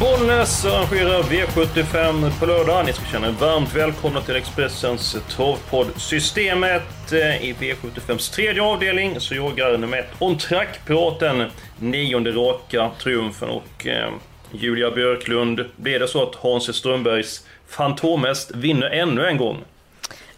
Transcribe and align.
Bollnäs 0.00 0.64
arrangerar 0.64 1.22
V75 1.22 2.30
på 2.40 2.46
lördag. 2.46 2.86
Ni 2.86 2.92
ska 2.92 3.04
känna 3.04 3.26
er 3.26 3.32
varmt 3.32 3.74
välkomna 3.76 4.20
till 4.20 4.36
Expressens 4.36 5.16
torvpodd 5.36 5.86
Systemet. 5.96 7.12
Eh, 7.12 7.44
I 7.44 7.54
V75s 7.60 8.34
tredje 8.34 8.62
avdelning 8.62 9.20
så 9.20 9.34
jagar 9.34 9.78
nummer 9.78 9.98
ett 9.98 10.10
On 10.18 10.38
Track-piraten 10.38 11.50
nionde 11.78 12.30
raka 12.30 12.90
triumfen 13.02 13.48
och 13.48 13.86
eh, 13.86 14.10
Julia 14.52 14.90
Björklund. 14.90 15.64
Blir 15.76 15.98
det 15.98 16.08
så 16.08 16.22
att 16.22 16.34
Hans 16.34 16.76
Strömbergs 16.76 17.46
Fantomest 17.68 18.50
vinner 18.54 18.90
ännu 18.90 19.26
en 19.26 19.36
gång? 19.36 19.64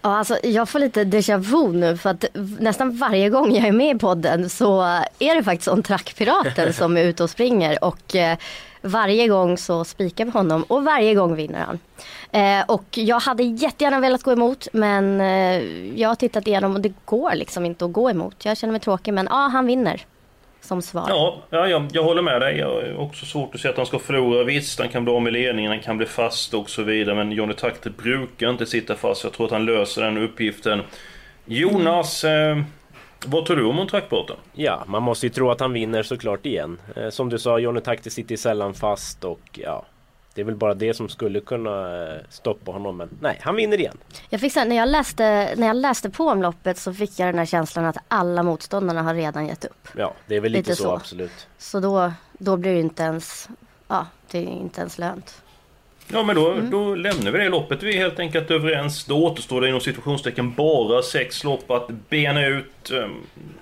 Ja, 0.03 0.17
alltså, 0.19 0.39
jag 0.43 0.69
får 0.69 0.79
lite 0.79 1.05
déjà 1.05 1.39
vu 1.39 1.73
nu 1.73 1.97
för 1.97 2.11
att 2.11 2.25
nästan 2.59 2.97
varje 2.97 3.31
gång 3.31 3.55
jag 3.55 3.67
är 3.67 3.73
med 3.73 3.97
i 3.97 3.99
podden 3.99 4.51
så 4.51 4.83
är 5.19 5.35
det 5.35 5.45
faktiskt 5.45 5.69
On 5.69 5.83
Track-piraten 5.83 6.73
som 6.73 6.97
är 6.97 7.03
ute 7.05 7.23
och 7.23 7.31
springer 7.31 7.85
och 7.85 8.17
eh, 8.17 8.39
varje 8.87 9.29
gång 9.29 9.59
så 9.59 9.85
spikar 9.85 10.25
vi 10.25 10.31
honom 10.31 10.63
och 10.63 10.85
varje 10.85 11.15
gång 11.15 11.35
vinner 11.35 11.65
han. 11.67 11.79
Eh, 12.31 12.65
och 12.69 12.85
jag 12.99 13.21
hade 13.21 13.43
jättegärna 13.43 14.01
velat 14.01 14.23
gå 14.23 14.33
emot 14.33 14.69
men 14.73 15.21
eh, 15.21 15.63
jag 16.01 16.09
har 16.09 16.15
tittat 16.15 16.47
igenom 16.47 16.75
och 16.75 16.81
det 16.81 16.93
går 17.05 17.35
liksom 17.35 17.67
inte 17.67 17.85
att 17.85 17.93
gå 17.93 18.11
emot. 18.11 18.45
Jag 18.45 18.57
känner 18.57 18.73
mig 18.73 18.81
tråkig 18.81 19.15
men 19.15 19.27
ja, 19.31 19.49
han 19.53 19.67
vinner. 19.67 20.01
Som 20.61 20.83
svar. 20.83 21.05
Ja, 21.09 21.43
ja 21.51 21.69
jag, 21.69 21.89
jag 21.93 22.03
håller 22.03 22.23
med 22.23 22.41
dig. 22.41 22.59
Jag 22.59 22.67
har 22.67 23.01
också 23.01 23.27
svårt 23.27 23.55
att 23.55 23.61
se 23.61 23.69
att 23.69 23.77
han 23.77 23.87
ska 23.87 23.99
förlora. 23.99 24.45
Visst, 24.45 24.79
han 24.79 24.89
kan 24.89 25.05
bli 25.05 25.15
av 25.15 25.23
med 25.23 25.33
ledningen, 25.33 25.71
han 25.71 25.81
kan 25.81 25.97
bli 25.97 26.07
fast 26.07 26.55
och 26.55 26.71
så 26.71 26.83
vidare. 26.83 27.15
Men 27.15 27.33
Johnny 27.33 27.55
Takter 27.55 27.91
brukar 27.91 28.51
inte 28.51 28.67
sitta 28.67 28.95
fast. 28.95 29.25
Jag 29.25 29.33
tror 29.33 29.47
att 29.47 29.53
han 29.53 29.65
löser 29.65 30.03
den 30.03 30.19
uppgiften. 30.19 30.83
Jonas, 31.45 32.25
eh, 32.25 32.59
vad 33.27 33.47
tror 33.47 33.57
du 33.57 33.65
om 33.65 33.77
Montrackbåten? 33.77 34.37
Ja, 34.53 34.85
man 34.87 35.03
måste 35.03 35.27
ju 35.27 35.31
tro 35.31 35.51
att 35.51 35.61
han 35.61 35.73
vinner 35.73 36.03
såklart 36.03 36.47
igen. 36.47 36.79
Eh, 36.97 37.09
som 37.11 37.29
du 37.29 37.39
sa, 37.39 37.59
Johnny 37.59 37.81
Takter 37.81 38.11
sitter 38.11 38.37
sällan 38.37 38.75
fast 38.75 39.25
och 39.25 39.41
ja, 39.53 39.85
det 40.35 40.41
är 40.41 40.45
väl 40.45 40.57
bara 40.57 40.75
det 40.75 40.95
som 40.95 41.09
skulle 41.09 41.41
kunna 41.41 42.05
eh, 42.07 42.21
stoppa 42.31 42.73
honom. 42.73 42.97
Men 42.97 43.09
nej, 43.21 43.39
han 43.43 43.57
vinner 43.57 43.79
igen. 43.81 43.99
Jag 44.29 44.41
fick 44.41 44.53
så 44.53 44.59
här, 44.59 44.67
när, 44.67 44.77
jag 44.77 44.89
läste, 44.89 45.55
när 45.57 45.67
jag 45.67 45.77
läste 45.77 46.11
på 46.11 46.25
om 46.25 46.43
loppet 46.43 46.79
så 46.79 46.95
fick 46.95 47.19
jag 47.19 47.29
den 47.29 47.39
här 47.39 47.47
känslan 47.47 47.85
att 47.85 47.97
alla 48.09 48.43
motståndarna 48.43 49.03
har 49.03 49.15
redan 49.15 49.47
gett 49.47 49.65
upp. 49.65 49.89
Ja, 49.97 50.15
det 50.27 50.37
är 50.37 50.41
väl 50.41 50.53
lite, 50.53 50.71
Lite 50.71 50.77
så, 50.77 50.83
så. 50.83 50.95
absolut. 50.95 51.49
Så 51.59 51.81
då, 51.81 52.13
då 52.39 52.57
blir 52.57 52.75
det 52.75 52.81
inte 52.81 53.03
ens, 53.03 53.49
ja, 53.89 54.07
det 54.31 54.39
är 54.39 54.43
inte 54.43 54.81
ens 54.81 54.99
lönt. 54.99 55.43
Ja, 56.13 56.23
men 56.23 56.37
då, 56.37 56.55
då 56.71 56.95
lämnar 56.95 57.31
vi 57.31 57.39
det 57.39 57.49
loppet. 57.49 57.83
Vi 57.83 57.95
är 57.97 57.99
helt 57.99 58.19
enkelt 58.19 58.51
överens. 58.51 59.05
Då 59.05 59.25
återstår 59.27 59.61
det 59.61 59.69
inom 59.69 59.81
situationstecken 59.81 60.55
bara 60.55 61.03
sex 61.03 61.45
lopp 61.45 61.71
att 61.71 61.89
bena 62.09 62.47
ut. 62.47 62.91
Ehm, 62.91 63.11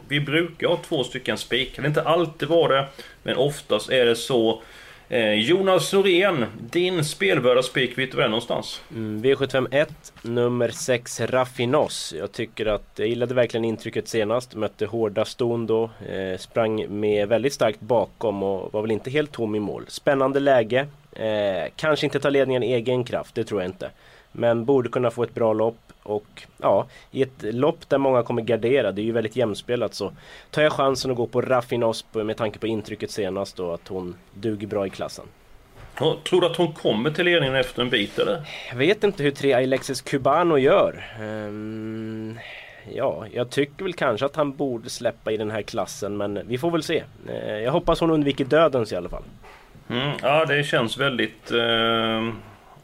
Vi 0.09 0.21
brukar 0.21 0.69
ha 0.69 0.77
två 0.89 1.05
stycken 1.05 1.39
spikar. 1.39 1.83
Det 1.83 1.87
är 1.87 1.89
inte 1.89 2.03
alltid 2.03 2.49
var 2.49 2.69
det, 2.69 2.87
men 3.23 3.37
oftast 3.37 3.91
är 3.91 4.05
det 4.05 4.17
så. 4.17 4.63
Eh, 5.09 5.33
Jonas 5.33 5.93
Norén, 5.93 6.45
din 6.71 7.05
spelvärda 7.05 7.63
spik, 7.63 7.99
vet 7.99 8.11
du 8.11 8.17
var 8.17 8.23
den 8.23 8.31
någonstans? 8.31 8.81
Mm, 8.91 9.23
V751, 9.25 9.87
nummer 10.23 10.69
6 10.69 11.21
Raffinos. 11.21 12.15
Jag 12.19 12.33
tycker 12.33 12.67
att 12.67 12.91
jag 12.97 13.09
gillade 13.09 13.35
verkligen 13.35 13.65
intrycket 13.65 14.09
senast. 14.09 14.55
Mötte 14.55 14.87
hårda 14.87 15.25
ston 15.25 15.67
då. 15.67 15.91
Eh, 16.09 16.39
sprang 16.39 16.87
med 17.01 17.29
väldigt 17.29 17.53
starkt 17.53 17.81
bakom 17.81 18.43
och 18.43 18.73
var 18.73 18.83
väl 18.83 18.91
inte 18.91 19.11
helt 19.11 19.33
tom 19.33 19.55
i 19.55 19.61
mål. 19.61 19.85
Spännande 19.89 20.41
läge. 20.41 20.87
Eh, 21.15 21.71
kanske 21.77 22.07
inte 22.07 22.21
ta 22.21 22.31
ledningen 22.31 22.63
i 22.63 22.73
egen 22.73 23.05
kraft, 23.05 23.35
det 23.35 23.45
tror 23.45 23.61
jag 23.63 23.71
inte. 23.71 23.91
Men 24.33 24.65
borde 24.65 24.89
kunna 24.89 25.11
få 25.11 25.23
ett 25.23 25.35
bra 25.35 25.53
lopp 25.53 25.79
och 26.03 26.43
ja, 26.59 26.87
i 27.11 27.23
ett 27.23 27.43
lopp 27.43 27.89
där 27.89 27.99
många 27.99 28.23
kommer 28.23 28.43
gardera, 28.43 28.93
det 28.93 29.03
är 29.03 29.05
ju 29.05 29.13
väldigt 29.13 29.37
jämspelat 29.37 29.95
så 29.95 30.13
tar 30.51 30.63
jag 30.63 30.73
chansen 30.73 31.11
att 31.11 31.17
gå 31.17 31.27
på 31.27 31.41
Raffinos 31.41 32.05
med 32.13 32.37
tanke 32.37 32.59
på 32.59 32.67
intrycket 32.67 33.11
senast 33.11 33.61
och 33.61 33.75
att 33.75 33.89
hon 33.89 34.17
duger 34.35 34.67
bra 34.67 34.87
i 34.87 34.91
klassen. 34.91 35.25
Ja, 36.01 36.17
tror 36.29 36.41
du 36.41 36.47
att 36.47 36.57
hon 36.57 36.73
kommer 36.73 37.11
till 37.11 37.25
ledningen 37.25 37.55
efter 37.57 37.83
en 37.83 37.91
bit 37.91 38.19
eller? 38.19 38.49
Jag 38.71 38.77
vet 38.77 39.05
inte 39.05 39.23
hur 39.23 39.31
tre 39.31 39.53
Alexis 39.53 40.01
Cubano 40.01 40.59
gör. 40.59 41.05
Ehm, 41.21 42.39
ja, 42.93 43.27
jag 43.33 43.51
tycker 43.51 43.85
väl 43.85 43.93
kanske 43.93 44.27
att 44.27 44.37
han 44.37 44.57
borde 44.57 44.91
släppa 44.91 45.33
i 45.33 45.37
den 45.37 45.51
här 45.51 45.63
klassen 45.63 46.17
men 46.17 46.41
vi 46.47 46.59
får 46.59 46.71
väl 46.71 46.83
se. 46.83 47.03
Eh, 47.29 47.59
jag 47.59 47.73
hoppas 47.73 48.01
hon 48.01 48.11
undviker 48.11 48.45
dödens 48.45 48.93
i 48.93 48.97
alla 48.97 49.09
fall. 49.09 49.23
Mm, 49.91 50.13
ja, 50.23 50.45
det 50.45 50.65
känns 50.65 50.99
väldigt 50.99 51.51
eh, 51.51 52.33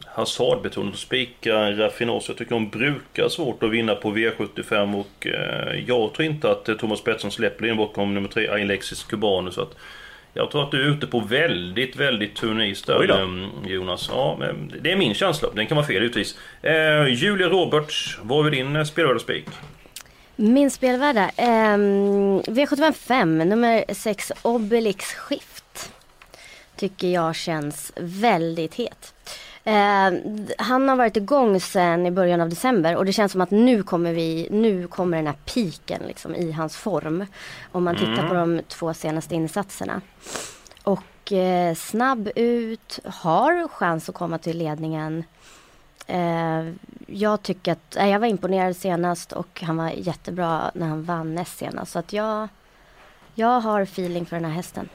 hasardbetonat 0.06 0.94
att 0.94 1.00
spika 1.00 1.70
Raffinos. 1.72 2.28
Jag 2.28 2.36
tycker 2.36 2.54
hon 2.54 2.68
brukar 2.68 3.28
svårt 3.28 3.62
att 3.62 3.70
vinna 3.70 3.94
på 3.94 4.10
V75 4.10 5.00
och 5.00 5.26
eh, 5.26 5.84
jag 5.86 6.12
tror 6.14 6.22
inte 6.22 6.50
att 6.50 6.68
eh, 6.68 6.74
Thomas 6.76 7.04
Pettersson 7.04 7.30
släpper 7.30 7.66
in 7.66 7.76
bakom 7.76 8.14
nummer 8.14 8.28
tre 8.28 8.48
Alexis 8.48 9.04
Cubano. 9.04 9.50
Så 9.50 9.62
att 9.62 9.76
jag 10.34 10.50
tror 10.50 10.62
att 10.64 10.70
du 10.70 10.82
är 10.82 10.88
ute 10.88 11.06
på 11.06 11.20
väldigt, 11.20 11.96
väldigt 11.96 12.36
tunn 12.36 12.60
is 12.60 12.82
där 12.82 13.10
eh, 13.10 13.70
Jonas. 13.72 14.08
Ja, 14.12 14.36
men 14.38 14.72
det 14.80 14.92
är 14.92 14.96
min 14.96 15.14
känsla. 15.14 15.48
Den 15.54 15.66
kan 15.66 15.76
vara 15.76 15.86
fel 15.86 16.02
givetvis. 16.02 16.38
Eh, 16.62 17.06
Julia 17.06 17.48
Roberts, 17.48 18.18
vad 18.22 18.46
är 18.46 18.50
din 18.50 18.76
eh, 18.76 18.84
spelvärda 18.84 19.18
spik? 19.18 19.46
Min 20.36 20.70
spelvärda, 20.70 21.30
ehm, 21.36 22.40
V755 22.40 23.44
nummer 23.44 23.84
6 23.88 24.32
Obelix 24.42 25.14
Skift. 25.14 25.49
Tycker 26.80 27.08
jag 27.08 27.34
känns 27.34 27.92
väldigt 27.96 28.74
het. 28.74 29.14
Ehm, 29.64 30.46
han 30.58 30.88
har 30.88 30.96
varit 30.96 31.16
igång 31.16 31.60
sedan 31.60 32.06
i 32.06 32.10
början 32.10 32.40
av 32.40 32.48
december 32.48 32.96
och 32.96 33.04
det 33.04 33.12
känns 33.12 33.32
som 33.32 33.40
att 33.40 33.50
nu 33.50 33.82
kommer 33.82 34.12
vi, 34.12 34.48
nu 34.50 34.86
kommer 34.86 35.16
den 35.16 35.26
här 35.26 35.36
piken 35.44 36.02
liksom 36.06 36.34
i 36.34 36.52
hans 36.52 36.76
form. 36.76 37.26
Om 37.72 37.84
man 37.84 37.96
tittar 37.96 38.28
på 38.28 38.34
de 38.34 38.60
två 38.68 38.94
senaste 38.94 39.34
insatserna. 39.34 40.00
Och 40.82 41.32
eh, 41.32 41.74
snabb 41.74 42.30
ut, 42.36 42.98
har 43.04 43.68
chans 43.68 44.08
att 44.08 44.14
komma 44.14 44.38
till 44.38 44.58
ledningen. 44.58 45.24
Eh, 46.06 46.70
jag 47.06 47.42
tycker 47.42 47.72
att, 47.72 47.96
eh, 47.96 48.08
jag 48.08 48.20
var 48.20 48.26
imponerad 48.26 48.76
senast 48.76 49.32
och 49.32 49.62
han 49.62 49.76
var 49.76 49.90
jättebra 49.90 50.70
när 50.74 50.86
han 50.86 51.04
vann 51.04 51.34
näst 51.34 51.58
senast. 51.58 51.92
Så 51.92 51.98
att 51.98 52.12
jag, 52.12 52.48
jag 53.34 53.60
har 53.60 53.82
feeling 53.82 54.26
för 54.26 54.36
den 54.36 54.44
här 54.44 54.52
hästen. 54.52 54.88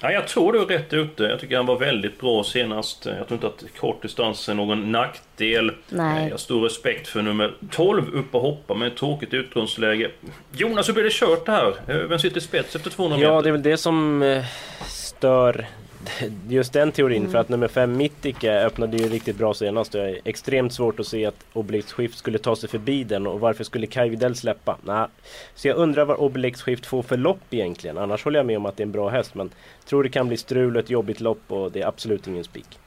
Ja, 0.00 0.12
jag 0.12 0.28
tror 0.28 0.52
du 0.52 0.58
är 0.60 0.66
rätt 0.66 0.92
ute. 0.92 1.22
Jag 1.22 1.40
tycker 1.40 1.56
han 1.56 1.66
var 1.66 1.78
väldigt 1.78 2.20
bra 2.20 2.44
senast. 2.44 3.06
Jag 3.06 3.28
tror 3.28 3.32
inte 3.32 3.46
att 3.46 3.64
kort 3.80 4.02
distans 4.02 4.48
är 4.48 4.54
någon 4.54 4.92
nackdel. 4.92 5.72
Nej. 5.88 6.16
Eh, 6.18 6.24
Jag 6.24 6.30
har 6.30 6.38
stor 6.38 6.60
respekt 6.64 7.08
för 7.08 7.22
nummer 7.22 7.54
12 7.70 8.14
upp 8.14 8.34
och 8.34 8.40
hoppa 8.40 8.74
med 8.74 8.88
ett 8.88 8.96
tråkigt 8.96 9.34
utgångsläge. 9.34 10.10
Jonas, 10.56 10.88
hur 10.88 10.94
blir 10.94 11.04
det 11.04 11.12
kört 11.12 11.46
det 11.46 11.52
här? 11.52 11.74
Eh, 11.88 11.96
Vem 11.96 12.18
sitter 12.18 12.36
i 12.38 12.40
spets 12.40 12.76
efter 12.76 12.90
200 12.90 13.18
Ja, 13.18 13.30
meter? 13.30 13.42
det 13.42 13.48
är 13.48 13.52
väl 13.52 13.62
det 13.62 13.76
som 13.76 14.22
eh, 14.22 14.44
stör 14.86 15.66
just 16.48 16.72
den 16.72 16.92
teorin 16.92 17.30
för 17.30 17.38
att 17.38 17.48
nummer 17.48 17.68
5 17.68 17.96
Mittike 17.96 18.52
öppnade 18.52 18.96
ju 18.96 19.08
riktigt 19.08 19.36
bra 19.36 19.54
senast 19.54 19.94
och 19.94 20.00
jag 20.00 20.10
är 20.10 20.20
extremt 20.24 20.72
svårt 20.72 21.00
att 21.00 21.06
se 21.06 21.26
att 21.26 21.44
Obelix 21.52 21.92
Skift 21.92 22.18
skulle 22.18 22.38
ta 22.38 22.56
sig 22.56 22.68
förbi 22.68 23.04
den 23.04 23.26
och 23.26 23.40
varför 23.40 23.64
skulle 23.64 23.86
Kaj 23.86 24.08
Widell 24.08 24.36
släppa? 24.36 24.76
Nah. 24.82 25.06
Så 25.54 25.68
jag 25.68 25.76
undrar 25.76 26.04
vad 26.04 26.16
Obelix 26.16 26.62
Skift 26.62 26.86
får 26.86 27.02
för 27.02 27.16
lopp 27.16 27.40
egentligen. 27.50 27.98
Annars 27.98 28.24
håller 28.24 28.38
jag 28.38 28.46
med 28.46 28.56
om 28.56 28.66
att 28.66 28.76
det 28.76 28.82
är 28.82 28.86
en 28.86 28.92
bra 28.92 29.08
häst 29.08 29.34
men 29.34 29.50
tror 29.88 30.02
det 30.02 30.08
kan 30.08 30.28
bli 30.28 30.36
strul 30.36 30.76
och 30.76 30.82
ett 30.82 30.90
jobbigt 30.90 31.20
lopp 31.20 31.42
och 31.48 31.72
det 31.72 31.80
är 31.82 31.86
absolut 31.86 32.26
ingen 32.26 32.44
spik. 32.44 32.78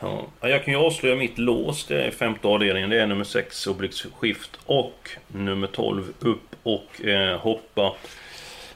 Ja. 0.00 0.26
Ja, 0.40 0.48
jag 0.48 0.64
kan 0.64 0.74
ju 0.74 0.80
avslöja 0.80 1.16
mitt 1.16 1.38
lås. 1.38 1.86
Det 1.86 2.02
är 2.02 2.10
femte 2.10 2.48
avdelningen. 2.48 2.90
Det 2.90 3.00
är 3.00 3.06
nummer 3.06 3.24
6 3.24 3.66
Obelix 3.66 4.06
Skift 4.18 4.58
och 4.66 5.10
nummer 5.28 5.66
12 5.66 6.12
upp 6.20 6.56
och 6.62 7.04
eh, 7.04 7.38
hoppa. 7.38 7.94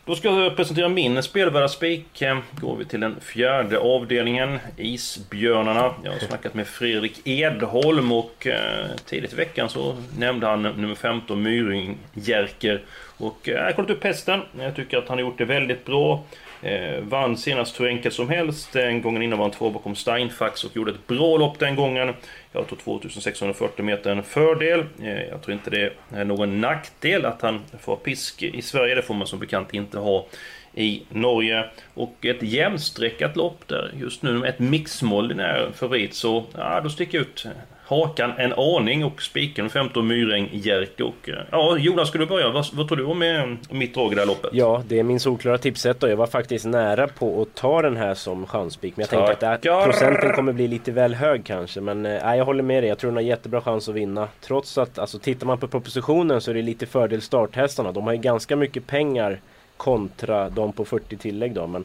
Då 0.07 0.15
ska 0.15 0.29
jag 0.29 0.57
presentera 0.57 0.89
min 0.89 1.23
spelvärda 1.23 1.69
spik. 1.69 2.23
Ehm, 2.23 2.43
går 2.61 2.77
vi 2.77 2.85
till 2.85 3.01
den 3.01 3.21
fjärde 3.21 3.79
avdelningen, 3.79 4.59
Isbjörnarna. 4.77 5.95
Jag 6.05 6.13
har 6.13 6.19
snackat 6.19 6.55
med 6.55 6.67
Fredrik 6.67 7.21
Edholm 7.25 8.13
och 8.13 8.47
eh, 8.47 8.87
tidigt 9.07 9.33
i 9.33 9.37
veckan 9.37 9.69
så 9.69 9.97
nämnde 10.19 10.47
han 10.47 10.63
nummer 10.63 10.95
15 10.95 11.43
Myring 11.43 11.97
Jerker. 12.15 12.83
Och 13.17 13.49
eh, 13.49 13.55
jag 13.55 13.65
har 13.65 13.73
kollat 13.73 13.91
upp 13.91 14.05
hästen. 14.05 14.41
Jag 14.59 14.77
tycker 14.77 14.99
att 14.99 15.09
han 15.09 15.19
har 15.19 15.23
gjort 15.23 15.39
det 15.39 15.45
väldigt 15.45 15.85
bra. 15.85 16.25
Eh, 16.65 17.01
vann 17.01 17.37
senast 17.37 17.81
hur 17.81 17.87
enkelt 17.87 18.15
som 18.15 18.29
helst. 18.29 18.73
Den 18.73 19.03
gången 19.03 19.23
innan 19.23 19.39
var 19.39 19.45
han 19.45 19.53
två 19.53 19.71
bakom 19.71 19.95
Steinfax 19.95 20.65
och 20.65 20.77
gjorde 20.77 20.91
ett 20.91 21.07
bra 21.07 21.37
lopp 21.37 21.59
den 21.59 21.77
gången. 21.77 22.15
Jag 22.53 22.67
tror 22.69 22.79
2640 22.79 23.85
meter 23.85 24.11
en 24.11 24.23
fördel. 24.23 24.85
Eh, 25.03 25.23
jag 25.23 25.43
tror 25.43 25.53
inte 25.53 25.71
det 25.71 25.93
är 26.11 26.25
någon 26.25 26.61
nackdel 26.61 27.25
att 27.25 27.43
han 27.43 27.61
får 27.81 27.97
pisk 27.97 28.43
i 28.43 28.63
Sverige. 28.63 28.95
Det 28.95 29.03
får 29.03 29.15
man 29.15 29.27
som 29.27 29.39
bekant 29.39 29.75
inte 29.75 29.99
ha 29.99 30.27
i 30.75 31.03
Norge. 31.09 31.65
Och 31.95 32.27
ett 32.27 32.43
jämnstreckat 32.43 33.37
lopp 33.37 33.69
där 33.69 33.93
just 34.01 34.23
nu. 34.23 34.47
Ett 34.47 34.59
mixmål 34.59 35.41
är 35.41 35.71
favorit 35.75 36.15
så 36.15 36.45
ja, 36.55 36.81
då 36.81 36.91
sticker 36.91 37.19
jag 37.19 37.27
ut 37.27 37.47
hakan 37.87 38.33
en 38.39 38.53
aning 38.53 39.05
och 39.05 39.23
spiken 39.23 39.71
15 39.71 40.07
Myräng 40.07 40.49
Jerk 40.53 41.01
och 41.01 41.29
eh, 41.29 41.35
ja 41.51 41.77
Jonas 41.79 42.09
ska 42.09 42.19
du 42.19 42.27
börja? 42.27 42.51
Vad, 42.51 42.67
vad 42.73 42.89
tror 42.89 42.99
du 42.99 43.05
om 43.05 43.23
eh, 43.23 43.75
mitt 43.75 43.95
drag 43.95 44.13
i 44.13 44.15
det 44.15 44.21
här 44.21 44.27
loppet? 44.27 44.51
Ja 44.53 44.83
det 44.89 44.99
är 44.99 45.03
min 45.03 45.21
solklara 45.21 45.59
tipset 45.59 46.03
och 46.03 46.11
jag 46.11 46.17
var 46.17 46.27
faktiskt 46.27 46.65
nära 46.65 47.09
på 47.09 47.43
att 47.43 47.55
ta 47.55 47.83
den 47.83 47.97
här 47.97 48.15
som 48.15 48.47
chanspik 48.47 48.97
men 48.97 49.07
jag 49.11 49.27
tänkte 49.27 49.51
att 49.51 49.67
äh, 49.67 49.85
procenten 49.85 50.33
kommer 50.33 50.53
bli 50.53 50.69
lite 50.69 50.93
väl 50.93 51.15
hög 51.15 51.45
kanske 51.45 51.81
men 51.81 52.07
äh, 52.07 52.37
jag 52.37 52.45
håller 52.45 52.63
med 52.63 52.83
dig. 52.83 52.89
Jag 52.89 52.99
tror 52.99 53.11
den 53.11 53.17
har 53.17 53.23
jättebra 53.23 53.61
chans 53.61 53.89
att 53.89 53.95
vinna. 53.95 54.29
Trots 54.41 54.79
att 54.79 54.99
alltså 54.99 55.19
tittar 55.19 55.47
man 55.47 55.59
på 55.59 55.69
propositionen 55.69 56.41
så 56.41 56.51
är 56.51 56.55
det 56.55 56.63
lite 56.63 56.87
fördel 56.87 57.23
starthästarna. 57.23 57.93
De 57.93 58.05
har 58.05 58.13
ju 58.13 58.19
ganska 58.19 58.57
mycket 58.57 58.87
pengar 58.87 59.41
kontra 59.77 60.51
de 60.51 60.73
på 60.73 60.85
40 60.85 61.17
tillägg 61.17 61.55
då 61.55 61.67
men 61.67 61.85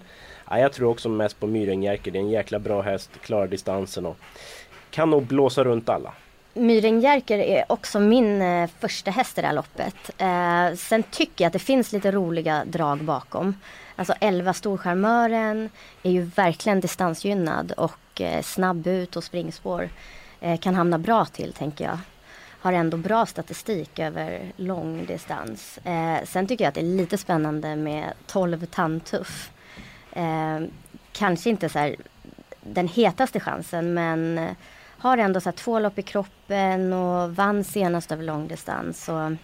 ja, 0.49 0.59
jag 0.59 0.73
tror 0.73 0.89
också 0.89 1.09
mest 1.09 1.39
på 1.39 1.47
Myräng 1.47 1.83
Jerker 1.83 2.11
det 2.11 2.19
är 2.19 2.21
en 2.21 2.29
jäkla 2.29 2.59
bra 2.59 2.81
häst 2.81 3.11
klarar 3.21 3.47
distansen 3.47 4.05
och 4.05 4.17
kan 4.91 5.09
nog 5.09 5.23
blåsa 5.23 5.63
runt 5.63 5.89
alla. 5.89 6.13
Myring 6.53 6.99
Jerker 6.99 7.39
är 7.39 7.65
också 7.67 7.99
min 7.99 8.41
eh, 8.41 8.69
första 8.79 9.11
häst 9.11 9.37
i 9.37 9.41
det 9.41 9.47
här 9.47 9.53
loppet. 9.53 10.11
Eh, 10.17 10.77
sen 10.77 11.03
tycker 11.03 11.43
jag 11.43 11.47
att 11.47 11.53
det 11.53 11.59
finns 11.59 11.91
lite 11.91 12.11
roliga 12.11 12.63
drag 12.65 13.03
bakom. 13.03 13.55
Alltså 13.95 14.13
11 14.19 14.53
Storcharmören 14.53 15.69
är 16.03 16.11
ju 16.11 16.21
verkligen 16.21 16.79
distansgynnad 16.79 17.71
och 17.71 18.21
eh, 18.21 18.41
snabb 18.41 18.87
ut 18.87 19.15
och 19.15 19.23
springspår. 19.23 19.89
Eh, 20.39 20.59
kan 20.59 20.75
hamna 20.75 20.97
bra 20.97 21.25
till 21.25 21.53
tänker 21.53 21.85
jag. 21.85 21.97
Har 22.61 22.73
ändå 22.73 22.97
bra 22.97 23.25
statistik 23.25 23.99
över 23.99 24.51
lång 24.55 25.05
distans. 25.05 25.79
Eh, 25.83 26.25
sen 26.25 26.47
tycker 26.47 26.63
jag 26.63 26.69
att 26.69 26.75
det 26.75 26.81
är 26.81 26.97
lite 26.97 27.17
spännande 27.17 27.75
med 27.75 28.13
12 28.27 28.65
Tandtuff. 28.65 29.51
Eh, 30.13 30.59
kanske 31.11 31.49
inte 31.49 31.69
så 31.69 31.79
här 31.79 31.95
den 32.61 32.87
hetaste 32.87 33.39
chansen 33.39 33.93
men 33.93 34.37
eh, 34.37 34.51
har 34.99 35.17
ändå 35.17 35.41
så 35.41 35.51
två 35.51 35.79
lopp 35.79 35.99
i 35.99 36.01
kroppen 36.01 36.93
och 36.93 37.35
vann 37.35 37.63
senast 37.63 38.11
över 38.11 38.23
långdistans. 38.23 39.05
Så, 39.05 39.35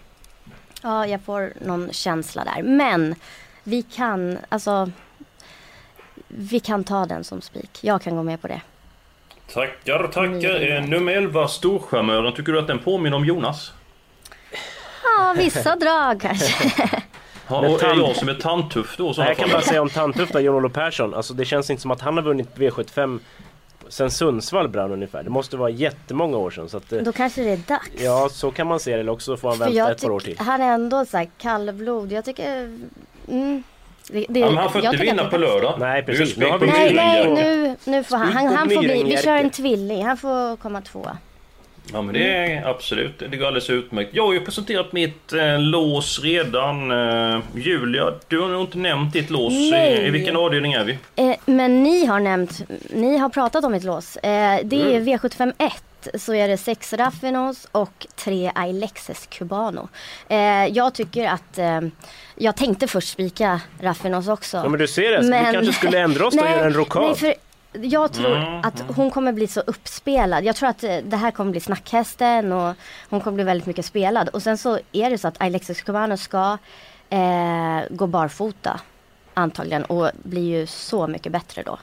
ja, 0.82 1.08
jag 1.08 1.22
får 1.22 1.54
någon 1.62 1.94
känsla 1.94 2.44
där. 2.44 2.64
Men 2.64 3.16
vi 3.64 3.82
kan, 3.82 4.38
alltså, 4.50 4.92
vi 6.28 6.60
kan 6.60 6.84
ta 6.84 7.06
den 7.06 7.24
som 7.24 7.42
spik. 7.42 7.80
Jag 7.82 8.02
kan 8.02 8.16
gå 8.16 8.24
med 8.24 8.42
på 8.42 8.48
det. 8.48 8.62
Tackar, 9.54 10.08
tackar. 10.08 10.62
Mm. 10.62 10.90
Nummer 10.90 11.14
11, 11.14 11.48
Storcharmören. 11.48 12.34
Tycker 12.34 12.52
du 12.52 12.60
att 12.60 12.68
den 12.68 12.80
påminner 12.80 13.18
om 13.18 13.26
Jonas? 13.26 13.74
Ja, 15.04 15.34
vissa 15.38 15.76
drag 15.76 16.22
kanske. 16.22 16.72
Ja, 17.48 17.58
och 17.58 17.84
är 17.84 17.96
jag 17.96 18.16
som 18.16 18.30
är 18.30 18.34
tandtuff 18.34 18.98
då? 18.98 19.14
Nej, 19.18 19.28
jag 19.28 19.38
kan 19.38 19.50
bara 19.50 19.62
säga 19.62 19.82
om 19.82 19.90
tandtuff 19.90 20.32
då, 20.32 20.40
Jon-Olof 20.40 20.74
Persson. 20.74 21.14
Alltså 21.14 21.34
det 21.34 21.46
känns 21.46 21.70
inte 21.70 21.82
som 21.82 21.92
att 21.92 22.02
han 22.02 22.18
har 22.18 22.24
vunnit 22.24 22.50
V75 22.56 23.20
sen 23.90 24.12
Sundsvall 24.12 24.68
brann 24.68 24.92
ungefär. 24.92 25.24
Det 25.24 25.30
måste 25.30 25.58
vara 25.58 25.70
jättemånga 25.70 26.38
år 26.38 26.52
sedan. 26.52 26.70
Så 26.70 26.78
att, 26.78 26.90
Då 26.90 27.12
kanske 27.12 27.44
det 27.44 27.50
är 27.50 27.58
dags. 27.58 27.90
Ja, 27.98 28.30
så 28.32 28.52
kan 28.52 28.68
man 28.68 28.80
se 28.80 28.94
det. 28.94 29.00
Eller 29.00 29.12
också 29.12 29.38
får 29.38 29.50
han 29.50 29.58
vänta 29.60 29.92
ett 29.92 30.02
par 30.02 30.12
år 30.12 30.20
till. 30.20 30.40
Han 30.40 30.62
är 30.62 30.74
ändå 30.74 31.06
så 31.06 31.18
här 31.18 31.30
kallblod. 31.38 32.12
Jag 32.12 32.26
tycker... 32.26 32.78
Mm, 33.28 33.64
det, 34.10 34.26
det, 34.30 34.40
ja, 34.40 34.46
men 34.46 34.58
han 34.58 34.72
får 34.72 34.86
inte 34.86 34.98
vinna 34.98 35.30
på 35.30 35.38
lördag. 35.38 35.76
Nej 35.80 36.04
precis. 36.04 36.38
Nu 36.38 36.46
nej, 36.60 36.94
nej, 36.94 37.34
nu, 37.34 37.76
nu 37.84 38.04
får 38.04 38.18
han. 38.18 38.34
Han, 38.34 38.56
han 38.56 38.70
får 38.70 38.80
bli, 38.80 39.04
vi 39.04 39.18
kör 39.18 39.36
en 39.36 39.50
tvilling. 39.50 40.06
Han 40.06 40.18
får 40.18 40.58
komma 40.58 40.82
tvåa. 40.82 41.18
Ja 41.94 42.02
men 42.02 42.14
det 42.14 42.36
är 42.36 42.70
absolut, 42.70 43.20
det 43.32 43.38
går 43.38 43.48
alldeles 43.48 43.70
utmärkt. 43.70 44.10
Jag 44.14 44.26
har 44.26 44.34
ju 44.34 44.40
presenterat 44.40 44.94
mitt 44.94 45.34
eh, 45.34 45.60
lås 45.60 46.20
redan. 46.24 46.92
Eh, 46.92 47.40
Julia, 47.56 48.14
du 48.28 48.40
har 48.40 48.48
nog 48.48 48.62
inte 48.62 48.78
nämnt 48.78 49.14
ditt 49.14 49.30
lås. 49.30 49.54
I, 49.54 50.06
I, 50.08 50.10
vilken 50.10 50.36
avdelning 50.36 50.74
är 50.74 50.84
vi? 50.84 50.98
Eh, 51.16 51.36
men 51.46 51.84
ni 51.84 52.06
har 52.06 52.20
nämnt, 52.20 52.62
ni 52.90 53.18
har 53.18 53.30
pratat 53.30 53.64
om 53.64 53.72
mitt 53.72 53.84
lås. 53.84 54.18
Eh, 54.18 54.60
det 54.64 54.82
är 54.82 55.02
mm. 55.02 55.04
V751 55.04 55.72
så 56.14 56.34
är 56.34 56.48
det 56.48 56.58
6 56.58 56.94
Raffinos 56.94 57.68
och 57.72 58.08
3 58.16 58.52
Ailexes 58.56 59.28
Cubano. 59.28 59.90
Eh, 60.30 60.38
jag 60.66 60.94
tycker 60.94 61.28
att 61.28 61.58
eh, 61.58 61.82
jag 62.36 62.56
tänkte 62.56 62.88
först 62.88 63.10
spika 63.10 63.62
Raffinos 63.80 64.28
också. 64.28 64.58
Ja 64.58 64.70
men 64.70 64.80
du 64.80 64.88
ser 64.88 65.12
det, 65.12 65.22
men... 65.22 65.46
vi 65.46 65.54
kanske 65.54 65.74
skulle 65.74 66.00
ändra 66.00 66.28
oss 66.28 66.34
och 66.34 66.46
göra 66.50 66.66
en 66.66 66.74
rokad 66.74 67.18
jag 67.82 68.14
tror 68.14 68.36
mm, 68.36 68.62
att 68.64 68.80
mm. 68.80 68.96
hon 68.96 69.12
kommer 69.12 69.34
bli 69.34 69.48
så 69.48 69.60
uppspelad. 69.60 70.44
Jag 70.44 70.56
tror 70.56 70.70
att 70.70 70.84
eh, 70.84 70.98
det 70.98 71.18
här 71.18 71.32
kommer 71.32 71.52
bli 71.52 71.60
snackhästen 71.60 72.52
och 72.52 72.76
hon 73.10 73.22
kommer 73.22 73.36
bli 73.36 73.44
väldigt 73.44 73.68
mycket 73.68 73.86
spelad. 73.86 74.30
Och 74.30 74.44
sen 74.44 74.58
så 74.58 74.80
är 74.92 75.10
det 75.10 75.18
så 75.18 75.28
att 75.28 75.42
Alexis 75.42 75.82
Cubano 75.82 76.18
ska 76.18 76.58
eh, 77.10 77.80
gå 77.90 78.08
barfota 78.08 78.80
antagligen 79.34 79.86
och 79.86 80.12
blir 80.24 80.60
ju 80.60 80.68
så 80.68 81.08
mycket 81.08 81.32
bättre 81.32 81.64
då. 81.64 81.78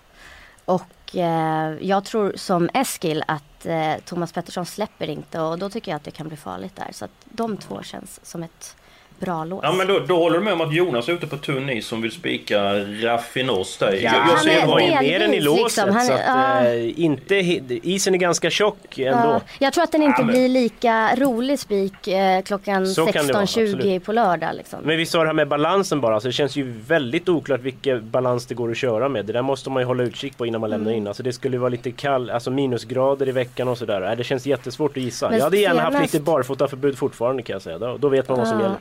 Och 0.65 1.17
eh, 1.17 1.75
jag 1.81 2.05
tror 2.05 2.33
som 2.37 2.71
Eskil 2.75 3.25
att 3.29 3.67
eh, 3.67 3.95
Thomas 4.05 4.33
Pettersson 4.33 4.67
släpper 4.67 5.11
inte 5.11 5.41
och 5.41 5.59
då 5.59 5.71
tycker 5.71 5.91
jag 5.91 5.97
att 5.97 6.05
det 6.05 6.11
kan 6.11 6.29
bli 6.29 6.37
farligt 6.37 6.77
där. 6.77 6.89
Så 6.93 7.05
att 7.05 7.11
de 7.25 7.57
två 7.57 7.83
känns 7.83 8.21
som 8.23 8.43
ett 8.43 8.77
bra 9.23 9.45
lås. 9.45 9.61
Ja 9.63 9.73
men 9.73 9.87
då, 9.87 9.99
då 9.99 10.17
håller 10.17 10.39
du 10.39 10.45
med 10.45 10.53
om 10.53 10.61
att 10.61 10.75
Jonas 10.75 11.09
är 11.09 11.13
ute 11.13 11.27
på 11.27 11.37
tunn 11.37 11.71
is 11.71 11.87
som 11.87 12.03
vill 12.03 12.13
spika 12.13 12.75
Raffinos 13.03 13.79
där. 13.79 13.93
Ja, 13.93 13.99
jag, 14.01 14.15
jag 14.29 14.41
ser 14.41 14.61
han 14.61 14.81
är 14.81 15.01
mer 15.01 15.21
än 15.21 15.35
i 15.35 15.41
låset 15.41 15.65
liksom. 15.65 15.91
han, 15.91 16.07
så 16.07 16.13
att, 16.13 16.65
äh, 16.65 17.01
inte, 17.01 17.35
isen 17.83 18.15
är 18.15 18.19
ganska 18.19 18.51
tjock 18.51 18.99
ändå. 18.99 19.29
Ja, 19.29 19.41
jag 19.59 19.73
tror 19.73 19.85
att 19.85 19.93
den 19.93 20.03
inte 20.03 20.23
blir 20.25 20.49
lika 20.49 21.17
rolig 21.17 21.59
spik 21.59 22.09
eh, 22.09 22.43
klockan 22.43 22.85
16.20 22.85 23.99
på 23.99 24.13
lördag. 24.13 24.51
Liksom. 24.55 24.79
Men 24.83 24.97
vi 24.97 25.07
sa 25.07 25.19
det 25.19 25.27
här 25.27 25.35
med 25.35 25.49
balansen 25.49 26.01
bara, 26.01 26.21
så 26.21 26.27
det 26.29 26.33
känns 26.33 26.57
ju 26.57 26.73
väldigt 26.87 27.29
oklart 27.29 27.61
vilken 27.61 28.11
balans 28.11 28.47
det 28.47 28.55
går 28.55 28.71
att 28.71 28.77
köra 28.77 29.09
med. 29.09 29.27
Det 29.27 29.33
där 29.33 29.43
måste 29.43 29.71
man 29.71 29.83
ju 29.83 29.87
hålla 29.87 30.03
utkik 30.03 30.39
på 30.39 30.47
innan 30.47 30.61
man 30.61 30.71
lämnar 30.71 30.91
mm. 30.91 31.03
in. 31.03 31.07
Alltså 31.07 31.23
det 31.23 31.33
skulle 31.33 31.59
vara 31.59 31.69
lite 31.69 31.91
kall, 31.91 32.31
alltså 32.31 32.51
minusgrader 32.51 33.29
i 33.29 33.33
veckan 33.33 33.69
och 33.69 33.79
sådär. 33.79 34.17
Det 34.17 34.25
känns 34.25 34.47
jättesvårt 34.47 34.97
att 34.97 35.03
gissa. 35.03 35.29
Men 35.29 35.39
jag 35.39 35.45
hade 35.45 35.59
gärna 35.59 35.75
senast... 35.75 35.99
haft 35.99 36.13
lite 36.13 36.25
barfotaförbud 36.25 36.99
fortfarande 36.99 37.43
kan 37.43 37.55
jag 37.55 37.63
säga. 37.63 37.79
Då, 37.79 37.97
då 37.97 38.09
vet 38.09 38.29
man 38.29 38.39
vad 38.39 38.49
som 38.49 38.61
gäller. 38.61 38.77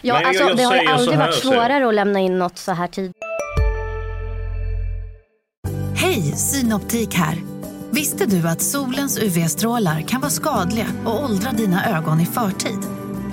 Ja, 0.00 0.14
Nej, 0.14 0.24
alltså, 0.24 0.42
jag, 0.42 0.50
jag 0.50 0.56
det 0.56 0.62
har 0.62 0.74
ju 0.74 0.86
aldrig 0.88 1.18
varit 1.18 1.34
svårare 1.34 1.88
att 1.88 1.94
lämna 1.94 2.20
in 2.20 2.38
något 2.38 2.58
så 2.58 2.72
här 2.72 2.86
tidigt. 2.88 3.16
Hej, 5.96 6.22
Synoptik 6.22 7.14
här. 7.14 7.38
Visste 7.90 8.26
du 8.26 8.48
att 8.48 8.62
solens 8.62 9.18
UV-strålar 9.18 10.00
kan 10.00 10.20
vara 10.20 10.30
skadliga 10.30 10.86
och 11.04 11.24
åldra 11.24 11.50
dina 11.52 11.96
ögon 11.98 12.20
i 12.20 12.26
förtid? 12.26 12.78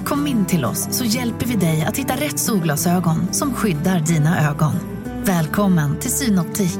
Kom 0.06 0.28
in 0.28 0.46
till 0.46 0.66
oss 0.66 0.88
så 0.92 1.06
hjälper 1.06 1.46
vi 1.46 1.56
dig 1.56 1.86
att 1.86 1.98
hitta 1.98 2.16
rätt 2.16 2.40
solglasögon 2.40 3.34
som 3.34 3.54
skyddar 3.54 4.00
dina 4.00 4.50
ögon. 4.50 4.74
Välkommen 5.24 6.00
till 6.00 6.12
Synoptik. 6.12 6.80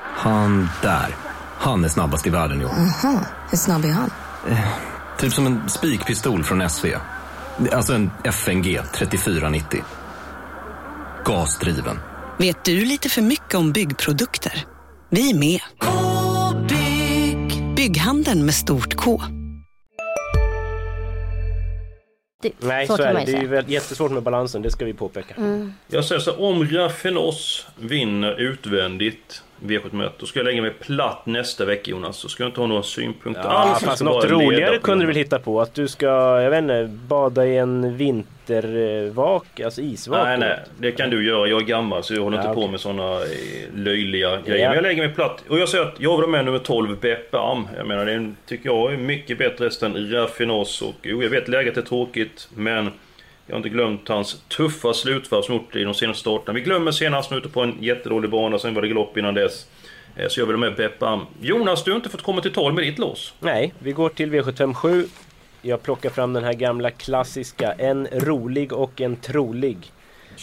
Han 0.00 0.68
där, 0.82 1.14
han 1.58 1.84
är 1.84 1.88
snabbast 1.88 2.26
i 2.26 2.30
världen 2.30 2.64
år. 2.64 2.70
Aha, 2.70 3.20
hur 3.50 3.58
snabb 3.58 3.84
är 3.84 3.92
han? 3.92 4.10
Eh, 4.48 4.58
typ 5.18 5.32
som 5.32 5.46
en 5.46 5.68
spikpistol 5.68 6.44
från 6.44 6.70
SV. 6.70 6.86
Alltså 7.72 7.92
en 7.92 8.10
FNG 8.24 8.80
3490. 8.94 9.84
Gasdriven. 11.24 11.98
Vet 12.38 12.64
du 12.64 12.84
lite 12.84 13.08
för 13.08 13.22
mycket 13.22 13.54
om 13.54 13.72
byggprodukter? 13.72 14.66
Vi 15.10 15.30
är 15.30 15.38
med. 15.38 15.60
-bygg. 15.80 17.74
Bygghandeln 17.74 18.44
med 18.44 18.54
stort 18.54 18.94
K. 18.94 19.22
Det, 22.42 22.52
Nej, 22.58 22.86
så, 22.86 22.96
så 22.96 23.02
är 23.02 23.14
det. 23.14 23.24
Det 23.24 23.32
är 23.32 23.62
ju 23.62 23.72
jättesvårt 23.72 24.10
med 24.10 24.22
balansen, 24.22 24.62
det 24.62 24.70
ska 24.70 24.84
vi 24.84 24.92
påpeka. 24.92 25.34
Mm. 25.34 25.74
Jag 25.88 26.04
säger 26.04 26.20
så 26.20 26.32
om 26.32 26.68
Raffinos 26.68 27.66
vinner 27.76 28.40
utvändigt 28.40 29.42
V7-möte. 29.60 30.14
Då 30.18 30.26
ska 30.26 30.38
jag 30.38 30.44
lägga 30.44 30.62
mig 30.62 30.70
platt 30.70 31.26
nästa 31.26 31.64
vecka 31.64 31.90
Jonas. 31.90 32.16
Så 32.16 32.28
ska 32.28 32.42
jag 32.42 32.48
inte 32.48 32.60
ha 32.60 32.66
några 32.66 32.82
synpunkter 32.82 33.44
ja, 33.44 33.50
alls. 33.50 33.84
Fast 33.84 34.02
något 34.02 34.24
roligare 34.24 34.78
kunde 34.78 35.02
du 35.02 35.06
väl 35.06 35.16
hitta 35.16 35.38
på? 35.38 35.60
Att 35.60 35.74
du 35.74 35.88
ska, 35.88 36.06
jag 36.40 36.50
vet 36.50 36.62
inte, 36.62 36.90
bada 37.08 37.46
i 37.46 37.58
en 37.58 37.96
vintervak, 38.52 39.60
alltså 39.60 39.80
isvak? 39.80 40.26
Nej, 40.26 40.38
nej. 40.38 40.58
Det 40.78 40.92
kan 40.92 41.10
du 41.10 41.26
göra. 41.26 41.48
Jag 41.48 41.62
är 41.62 41.66
gammal 41.66 42.04
så 42.04 42.14
jag 42.14 42.22
håller 42.22 42.36
ja, 42.36 42.42
inte 42.42 42.52
okay. 42.52 42.66
på 42.66 42.70
med 42.70 42.80
sådana 42.80 43.20
eh, 43.20 43.28
löjliga 43.74 44.40
grejer. 44.40 44.62
Ja. 44.62 44.68
Men 44.68 44.74
jag 44.74 44.82
lägger 44.82 45.06
mig 45.06 45.14
platt. 45.14 45.44
Och 45.48 45.58
jag 45.58 45.68
säger 45.68 45.84
att 45.84 46.00
jag 46.00 46.16
vill 46.16 46.24
ha 46.24 46.30
med 46.30 46.44
nummer 46.44 46.58
12, 46.58 47.00
Beppe 47.00 47.38
Am. 47.38 47.68
Jag 47.76 47.86
menar, 47.86 48.06
det 48.06 48.34
tycker 48.46 48.68
jag 48.68 48.92
är 48.92 48.96
mycket 48.96 49.38
bättre 49.38 49.70
än 49.86 50.10
Raffinos. 50.10 50.82
Och 50.82 50.94
jo, 51.02 51.22
jag 51.22 51.30
vet 51.30 51.48
läget 51.48 51.76
är 51.76 51.82
tråkigt, 51.82 52.48
men 52.54 52.90
jag 53.46 53.54
har 53.54 53.56
inte 53.56 53.68
glömt 53.68 54.08
hans 54.08 54.42
tuffa 54.48 54.92
slutvarv 54.92 55.42
som 55.42 55.54
gjort 55.54 55.76
i 55.76 55.84
de 55.84 55.94
senaste 55.94 56.20
starterna. 56.20 56.54
Vi 56.54 56.60
glömmer 56.60 56.90
senast 56.90 57.30
nu 57.30 57.36
ute 57.36 57.48
på 57.48 57.60
en 57.60 57.76
jättedålig 57.80 58.30
bana, 58.30 58.58
sen 58.58 58.74
var 58.74 58.82
det 58.82 58.88
galopp 58.88 59.16
innan 59.16 59.34
dess. 59.34 59.66
Eh, 60.16 60.28
så 60.28 60.40
jag 60.40 60.46
vill 60.46 60.56
med 60.56 60.74
Beppa. 60.76 61.20
Jonas, 61.40 61.84
du 61.84 61.90
har 61.90 61.96
inte 61.96 62.08
fått 62.08 62.22
komma 62.22 62.40
till 62.40 62.52
tal 62.52 62.72
med 62.72 62.84
ditt 62.84 62.98
lås. 62.98 63.34
Nej, 63.40 63.74
vi 63.78 63.92
går 63.92 64.08
till 64.08 64.32
V757. 64.32 65.08
Jag 65.64 65.82
plockar 65.82 66.10
fram 66.10 66.32
den 66.32 66.44
här 66.44 66.52
gamla 66.52 66.90
klassiska. 66.90 67.72
En 67.72 68.06
rolig 68.12 68.72
och 68.72 69.00
en 69.00 69.16
trolig. 69.16 69.92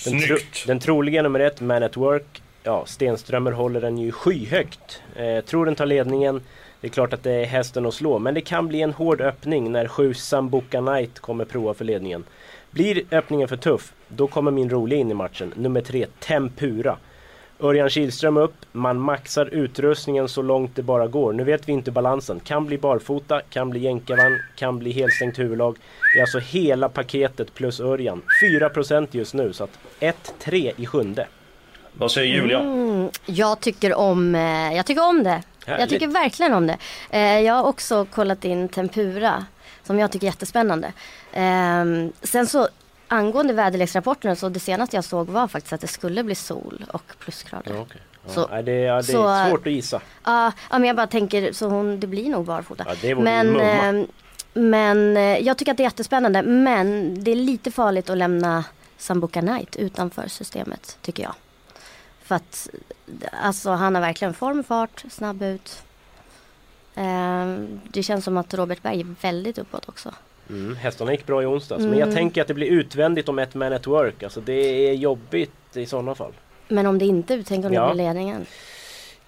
Den, 0.06 0.22
tro, 0.22 0.38
den 0.68 0.80
troliga 0.80 1.22
nummer 1.22 1.40
ett, 1.40 1.62
Man 1.62 1.84
at 1.84 1.98
Work. 1.98 2.42
Ja, 2.64 2.86
Stenströmer 2.86 3.52
håller 3.52 3.82
den 3.82 3.98
ju 3.98 4.12
skyhögt. 4.12 5.02
Eh, 5.16 5.44
tror 5.46 5.66
den 5.66 5.76
tar 5.76 5.86
ledningen. 5.86 6.42
Det 6.82 6.88
är 6.88 6.92
klart 6.92 7.14
att 7.14 7.24
det 7.24 7.32
är 7.32 7.46
hästen 7.46 7.86
att 7.86 7.94
slå, 7.94 8.20
men 8.20 8.34
det 8.34 8.42
kan 8.42 8.68
bli 8.68 8.82
en 8.82 8.94
hård 8.94 9.22
öppning 9.22 9.72
när 9.72 9.88
sju 9.88 10.14
Sambuca 10.14 10.80
Knight 10.80 11.20
kommer 11.20 11.46
prova 11.46 11.74
för 11.74 11.86
ledningen. 11.86 12.24
Blir 12.72 13.04
öppningen 13.12 13.48
för 13.48 13.58
tuff, 13.58 13.94
Då 14.08 14.28
kommer 14.28 14.52
min 14.52 14.70
roliga 14.70 15.00
in 15.00 15.12
i 15.12 15.14
matchen. 15.14 15.54
Nummer 15.56 15.82
tre, 15.82 16.06
Tempura. 16.20 16.98
Örjan 17.62 17.90
Kihlström 17.90 18.38
upp, 18.38 18.66
man 18.72 19.00
maxar 19.00 19.46
utrustningen 19.46 20.30
så 20.30 20.42
långt 20.42 20.76
det 20.76 20.84
bara 20.84 21.08
går. 21.08 21.34
Nu 21.34 21.44
vet 21.44 21.70
vi 21.70 21.72
inte 21.72 21.92
balansen. 21.92 22.40
Kan 22.40 22.66
bli 22.66 22.78
barfota, 22.78 23.42
kan 23.50 23.70
bli 23.70 23.80
jänkarvagn, 23.80 24.38
kan 24.56 24.80
bli 24.80 24.92
helstängt 24.92 25.40
huvudlag. 25.40 25.78
Det 26.14 26.20
är 26.20 26.24
alltså 26.24 26.40
hela 26.40 26.90
paketet 26.90 27.54
plus 27.54 27.80
Örjan. 27.80 28.22
4% 28.44 29.08
just 29.12 29.34
nu, 29.34 29.54
så 29.54 29.64
att 29.64 29.80
1-3 30.00 30.72
i 30.78 30.86
sjunde. 30.86 31.28
Vad 31.94 32.12
säger 32.12 32.36
Julia? 32.36 32.60
Mm, 32.60 33.10
jag 33.26 33.60
tycker 33.60 33.94
om, 33.94 34.36
eh, 34.36 34.76
jag 34.76 34.86
tycker 34.86 35.10
om 35.10 35.24
det. 35.24 35.30
Härligt. 35.30 35.80
Jag 35.80 35.90
tycker 35.90 36.08
verkligen 36.08 36.54
om 36.54 36.68
det. 36.68 36.78
Eh, 37.10 37.40
jag 37.40 37.54
har 37.54 37.64
också 37.64 38.06
kollat 38.06 38.46
in 38.46 38.70
tempura 38.70 39.46
som 39.84 40.00
jag 40.00 40.12
tycker 40.12 40.28
är 40.28 40.32
jättespännande. 40.32 40.94
Eh, 41.34 41.86
sen 42.22 42.48
så 42.48 42.68
angående 43.10 43.54
väderleksrapporterna 43.54 44.36
så 44.36 44.50
det 44.50 44.60
senaste 44.60 44.96
jag 44.98 45.04
såg 45.04 45.28
var 45.28 45.48
faktiskt 45.48 45.74
att 45.74 45.82
det 45.82 45.88
skulle 45.88 46.24
bli 46.24 46.36
sol 46.36 46.86
och 46.94 47.04
plusgrader. 47.20 47.74
Ja. 47.76 47.86
Ja, 48.28 48.34
Så- 48.34 48.48
nej, 48.52 48.64
det, 48.64 48.72
ja, 48.80 48.96
det 48.96 49.04
så- 49.04 49.28
är 49.28 49.50
svårt 49.50 49.68
att 49.68 49.74
gissa. 49.74 50.02
Ja, 50.24 50.52
ja, 50.72 50.80
men 50.80 50.84
jag 50.88 50.96
bara 50.96 51.08
tänker 51.08 51.52
så 51.52 51.68
hon, 51.70 52.00
det 52.00 52.08
blir 52.08 52.30
nog 52.30 52.46
barfota. 52.46 52.86
Ja, 53.02 53.16
vore 53.16 53.24
men, 53.44 53.60
eh, 53.60 54.06
men 54.54 55.18
eh, 55.18 55.24
jag 55.38 55.58
tycker 55.58 55.72
att 55.72 55.78
det 55.78 55.84
är 55.84 55.86
jättespännande. 55.86 56.42
Men 56.42 57.16
det 57.24 57.32
är 57.32 57.36
lite 57.36 57.72
farligt 57.72 58.10
att 58.10 58.18
lämna 58.18 58.64
Sambuca 58.98 59.42
Knight 59.42 59.76
utanför 59.76 60.28
systemet 60.28 60.98
tycker 61.02 61.24
jag. 61.24 61.34
För 62.24 62.36
att 62.36 62.70
alltså, 63.44 63.70
han 63.72 63.96
har 63.96 64.02
verkligen 64.02 64.34
form, 64.34 64.64
fart, 64.64 65.04
snabb 65.10 65.42
ut. 65.42 65.84
Eh, 66.96 67.56
det 67.84 68.04
känns 68.04 68.26
som 68.26 68.38
att 68.38 68.54
Robert 68.54 68.82
Berg 68.82 69.00
är 69.02 69.16
väldigt 69.22 69.58
uppåt 69.58 69.90
också. 69.90 70.14
Mm, 70.50 70.76
hästarna 70.76 71.12
gick 71.12 71.26
bra 71.26 71.44
i 71.44 71.46
onsdags. 71.46 71.84
Men 71.84 71.98
jag 72.00 72.02
Mm. 72.08 72.16
tänker 72.16 72.42
att 72.42 72.48
det 72.48 72.54
blir 72.54 72.68
utvändigt 72.68 73.30
om 73.30 73.40
ett 73.40 73.56
man 73.56 73.74
at 73.74 73.88
work. 73.88 74.24
Alltså 74.24 74.42
det 74.42 74.90
är 74.90 74.94
jobbigt 74.94 75.52
i 75.74 75.86
sådana 75.86 76.16
fall. 76.16 76.32
Men 76.68 76.86
om 76.86 76.98
det 77.00 77.06
inte 77.06 77.34
är, 77.34 77.44
tänk 77.48 77.66
om 77.66 77.74
Ja. 77.74 77.88
det 77.88 77.94
blir 77.96 78.04
ledningen. 78.06 78.46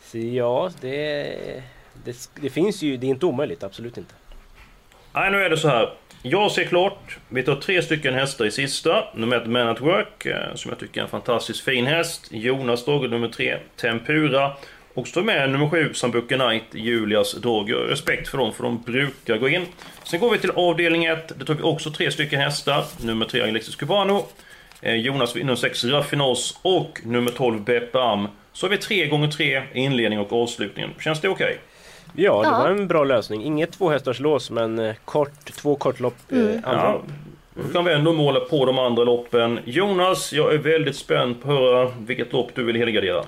Så 0.04 0.18
ja, 0.18 0.72
det, 0.82 1.24
det, 2.04 2.30
det 2.42 2.50
finns 2.50 2.82
ju, 2.82 2.98
det 2.98 3.06
är 3.08 3.10
inte 3.10 3.26
omöjligt, 3.26 3.64
absolut 3.64 3.98
inte. 3.98 4.14
Nej, 5.14 5.32
nu 5.32 5.38
är 5.44 5.50
det 5.50 5.58
så 5.58 5.68
här. 5.68 5.94
Jag 6.24 6.52
ser 6.52 6.64
klart. 6.64 7.18
Vi 7.30 7.44
tar 7.44 7.56
tre 7.56 7.82
stycken 7.82 8.14
hästar 8.14 8.46
i 8.46 8.52
sista. 8.52 9.04
Nummer 9.16 9.38
ett, 9.38 9.48
Man 9.48 9.68
at 9.68 9.82
Work, 9.82 10.26
eh, 10.26 10.56
som 10.56 10.70
jag 10.70 10.80
tycker 10.80 11.02
är 11.02 11.04
en 11.04 11.10
fantastiskt 11.10 11.62
fin 11.62 11.86
häst. 11.86 12.28
Jonas 12.32 12.86
Dogge 12.86 13.08
nummer 13.08 13.28
tre, 13.28 13.58
Tempura. 13.82 14.52
Och 14.94 15.08
står 15.08 15.22
med 15.24 15.50
nummer 15.50 15.70
sju, 15.70 15.94
Sambuca 15.94 16.36
Knight, 16.38 16.64
Julias 16.72 17.34
Dogge. 17.34 17.74
Respekt 17.76 18.28
för 18.28 18.38
dem, 18.38 18.54
för 18.54 18.64
de 18.64 18.82
brukar 18.82 19.38
gå 19.38 19.50
in. 19.50 19.66
Sen 20.04 20.20
går 20.20 20.32
vi 20.32 20.38
till 20.38 20.52
avdelning 20.52 21.06
1. 21.06 21.40
Där 21.40 21.46
tar 21.46 21.54
vi 21.54 21.64
också 21.64 21.92
tre 21.92 22.12
stycken 22.12 22.40
hästar. 22.42 22.84
Nummer 23.04 23.26
tre, 23.26 23.42
Alexis 23.42 23.76
Cubano. 23.76 24.26
Eh, 24.82 24.96
Jonas 24.96 25.36
nummer 25.36 25.56
6, 25.56 25.84
Raffinos. 25.84 26.60
Och 26.62 27.00
nummer 27.04 27.32
12, 27.32 27.62
Beppe 27.64 28.00
Am. 28.00 28.28
Så 28.54 28.66
har 28.66 28.72
vi 28.72 28.78
tre 28.78 29.08
gånger 29.08 29.28
tre 29.28 29.62
i 29.74 29.80
inledning 29.80 30.20
och 30.20 30.34
avslutningen. 30.34 30.90
Känns 31.00 31.22
det 31.22 31.30
okej? 31.30 31.58
Ja, 32.16 32.42
det 32.42 32.48
Ja. 32.48 32.58
var 32.60 32.70
en 32.70 32.88
bra 32.88 33.04
lösning. 33.04 33.44
Inget 33.44 33.72
tvåhästarslås 33.72 34.50
men 34.52 34.80
eh, 34.80 34.96
kort, 35.06 35.46
två 35.46 35.76
kortlopp 35.76 36.16
eh, 36.32 36.38
Mm. 36.38 36.62
andra 36.66 36.82
Ja. 36.84 37.02
Då 37.68 37.74
kan 37.74 37.86
vi 37.86 37.94
ändå 37.94 38.14
måla 38.14 38.40
på 38.40 38.66
de 38.66 38.80
andra 38.80 39.04
loppen. 39.04 39.60
Jonas, 39.66 40.34
jag 40.34 40.54
är 40.54 40.58
väldigt 40.58 40.96
spänd 40.96 41.42
på 41.44 41.52
att 41.52 41.60
höra 41.60 41.92
vilket 42.00 42.34
lopp 42.34 42.52
du 42.56 42.64
vill 42.64 42.76
helgardera. 42.76 43.24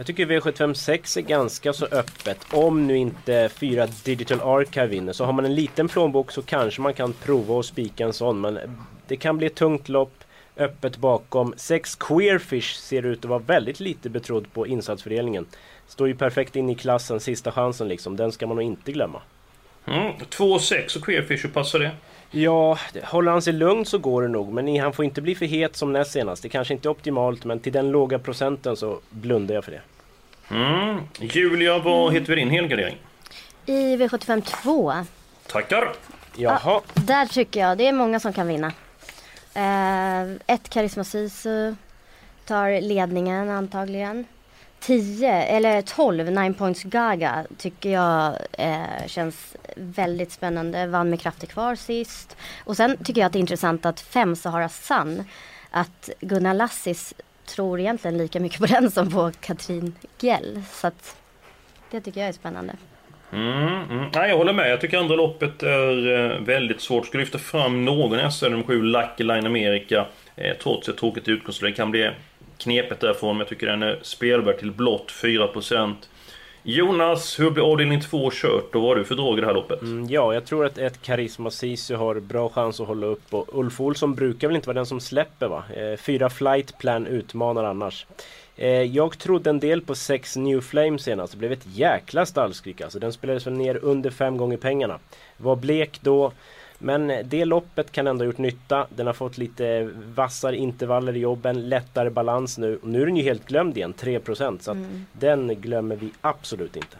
Jag 0.00 0.06
tycker 0.06 0.26
V756 0.26 1.18
är 1.18 1.22
ganska 1.22 1.72
så 1.72 1.86
öppet. 1.86 2.46
Om 2.52 2.86
nu 2.86 2.96
inte 2.96 3.48
fyra 3.54 3.86
Digital 4.04 4.40
Archive 4.40 4.86
vinner. 4.86 5.12
Så 5.12 5.24
har 5.24 5.32
man 5.32 5.44
en 5.44 5.54
liten 5.54 5.88
plånbok 5.88 6.32
så 6.32 6.42
kanske 6.42 6.80
man 6.80 6.94
kan 6.94 7.12
prova 7.12 7.60
att 7.60 7.66
spika 7.66 8.04
en 8.04 8.12
sån. 8.12 8.40
Men 8.40 8.58
det 9.06 9.16
kan 9.16 9.36
bli 9.38 9.46
ett 9.46 9.54
tungt 9.54 9.88
lopp. 9.88 10.24
Öppet 10.56 10.96
bakom. 10.96 11.54
Sex 11.56 11.94
Queerfish 11.94 12.76
ser 12.76 13.02
ut 13.02 13.18
att 13.18 13.24
vara 13.24 13.38
väldigt 13.38 13.80
lite 13.80 14.10
betrodd 14.10 14.52
på 14.52 14.66
insatsfördelningen. 14.66 15.46
Står 15.86 16.08
ju 16.08 16.14
perfekt 16.14 16.56
in 16.56 16.70
i 16.70 16.74
klassen, 16.74 17.20
sista 17.20 17.52
chansen 17.52 17.88
liksom. 17.88 18.16
Den 18.16 18.32
ska 18.32 18.46
man 18.46 18.56
nog 18.56 18.66
inte 18.66 18.92
glömma. 18.92 19.22
Mm. 19.86 20.12
2-6 20.30 20.96
och 20.96 21.04
Queerfish, 21.04 21.44
hur 21.44 21.50
passar 21.50 21.78
det? 21.78 21.90
Ja, 22.30 22.78
håller 23.04 23.32
han 23.32 23.42
sig 23.42 23.52
lugn 23.52 23.84
så 23.84 23.98
går 23.98 24.22
det 24.22 24.28
nog. 24.28 24.52
Men 24.52 24.80
han 24.80 24.92
får 24.92 25.04
inte 25.04 25.22
bli 25.22 25.34
för 25.34 25.46
het 25.46 25.76
som 25.76 25.92
näst 25.92 26.12
senast. 26.12 26.42
Det 26.42 26.48
kanske 26.48 26.74
inte 26.74 26.88
är 26.88 26.90
optimalt 26.90 27.44
men 27.44 27.60
till 27.60 27.72
den 27.72 27.90
låga 27.90 28.18
procenten 28.18 28.76
så 28.76 29.00
blundar 29.10 29.54
jag 29.54 29.64
för 29.64 29.72
det. 29.72 29.80
Mm. 30.54 31.00
Julia, 31.18 31.78
vad 31.78 32.12
heter 32.12 32.26
vi 32.26 32.34
din 32.34 32.50
helgardering? 32.50 32.96
I 33.66 33.96
V75 33.96 34.40
2 34.62 34.92
Tackar! 35.46 35.92
Jaha. 36.36 36.80
Där 36.94 37.26
tycker 37.26 37.60
jag 37.60 37.78
det 37.78 37.86
är 37.86 37.92
många 37.92 38.20
som 38.20 38.32
kan 38.32 38.46
vinna. 38.46 38.72
Eh, 39.54 40.30
ett 40.46 40.68
Karisma 40.68 41.04
Sisu 41.04 41.74
tar 42.46 42.80
ledningen 42.80 43.50
antagligen. 43.50 44.24
10 44.80 45.28
eller 45.28 45.82
12 45.82 46.30
Nine 46.30 46.54
Points 46.54 46.82
Gaga 46.82 47.46
tycker 47.58 47.90
jag 47.90 48.36
eh, 48.52 49.06
känns 49.06 49.56
väldigt 49.76 50.32
spännande. 50.32 50.86
Vann 50.86 51.10
med 51.10 51.20
krafter 51.20 51.46
kvar 51.46 51.74
sist. 51.74 52.36
Och 52.64 52.76
sen 52.76 52.96
tycker 53.04 53.20
jag 53.20 53.26
att 53.26 53.32
det 53.32 53.38
är 53.38 53.40
intressant 53.40 53.86
att 53.86 54.00
5 54.00 54.36
Sahara 54.36 54.68
Sun 54.68 55.24
att 55.70 56.10
Gunnar 56.20 56.54
Lassis 56.54 57.14
tror 57.46 57.80
egentligen 57.80 58.18
lika 58.18 58.40
mycket 58.40 58.60
på 58.60 58.66
den 58.66 58.90
som 58.90 59.10
på 59.10 59.32
Katrin 59.40 59.94
Gjell. 60.20 60.62
Så 60.70 60.86
att 60.86 61.16
det 61.90 62.00
tycker 62.00 62.20
jag 62.20 62.28
är 62.28 62.32
spännande. 62.32 62.72
Mm, 63.32 63.82
mm. 63.90 64.10
Nej, 64.14 64.28
jag 64.30 64.36
håller 64.36 64.52
med. 64.52 64.70
Jag 64.70 64.80
tycker 64.80 64.98
andra 64.98 65.16
loppet 65.16 65.62
är 65.62 66.12
eh, 66.12 66.40
väldigt 66.40 66.80
svårt. 66.80 67.06
Ska 67.06 67.18
lyfta 67.18 67.38
fram 67.38 67.84
någon 67.84 68.18
SM7 68.18 68.82
Lucky 68.82 69.24
Line 69.24 69.46
America. 69.46 70.06
Eh, 70.36 70.56
trots 70.62 70.88
ett 70.88 70.96
tråkigt 70.96 71.28
utgångsläge 71.28 71.76
kan 71.76 71.90
bli 71.90 72.10
knepet 72.60 73.00
därifrån, 73.00 73.36
men 73.36 73.38
jag 73.38 73.48
tycker 73.48 73.66
den 73.66 73.82
är 73.82 73.98
spelvärd 74.02 74.58
till 74.58 74.72
blott 74.72 75.12
4%. 75.22 75.94
Jonas, 76.62 77.40
hur 77.40 77.50
blir 77.50 77.72
avdelning 77.72 78.00
2 78.00 78.30
kört 78.32 78.74
och 78.74 78.82
vad 78.82 78.90
har 78.90 78.96
du 78.96 79.04
för 79.04 79.14
drag 79.14 79.38
i 79.38 79.40
det 79.40 79.46
här 79.46 79.54
loppet? 79.54 79.82
Mm, 79.82 80.06
ja, 80.08 80.34
jag 80.34 80.46
tror 80.46 80.66
att 80.66 80.78
ett 80.78 81.02
Karisma 81.02 81.50
Sisu 81.50 81.94
har 81.94 82.20
bra 82.20 82.48
chans 82.48 82.80
att 82.80 82.86
hålla 82.86 83.06
upp 83.06 83.34
och 83.34 83.58
Ulf 83.58 83.80
Olsson 83.80 84.14
brukar 84.14 84.48
väl 84.48 84.56
inte 84.56 84.68
vara 84.68 84.74
den 84.74 84.86
som 84.86 85.00
släpper 85.00 85.48
va? 85.48 85.64
Eh, 85.76 85.96
fyra 85.96 86.30
Flight 86.30 86.78
Plan 86.78 87.06
utmanar 87.06 87.64
annars. 87.64 88.06
Eh, 88.56 88.82
jag 88.82 89.18
trodde 89.18 89.50
en 89.50 89.60
del 89.60 89.80
på 89.80 89.94
6 89.94 90.36
New 90.36 90.60
Flame 90.60 90.98
senast. 90.98 91.32
Det 91.32 91.38
blev 91.38 91.52
ett 91.52 91.66
jäkla 91.66 92.26
stallskrik 92.26 92.80
alltså. 92.80 92.98
Den 92.98 93.12
spelades 93.12 93.46
väl 93.46 93.54
ner 93.54 93.84
under 93.84 94.10
fem 94.10 94.36
gånger 94.36 94.56
pengarna. 94.56 94.98
Var 95.36 95.56
blek 95.56 95.98
då. 96.02 96.32
Men 96.82 97.12
det 97.24 97.44
loppet 97.44 97.92
kan 97.92 98.06
ändå 98.06 98.22
ha 98.24 98.26
gjort 98.26 98.38
nytta. 98.38 98.86
Den 98.96 99.06
har 99.06 99.14
fått 99.14 99.38
lite 99.38 99.90
vassare 100.14 100.56
intervaller 100.56 101.16
i 101.16 101.18
jobben, 101.18 101.68
lättare 101.68 102.10
balans 102.10 102.58
nu. 102.58 102.76
Och 102.82 102.88
nu 102.88 103.02
är 103.02 103.06
den 103.06 103.16
ju 103.16 103.22
helt 103.22 103.46
glömd 103.46 103.76
igen, 103.76 103.94
3% 103.98 104.58
så 104.60 104.70
att 104.70 104.76
den 105.12 105.60
glömmer 105.60 105.96
vi 105.96 106.10
absolut 106.20 106.76
inte. 106.76 106.96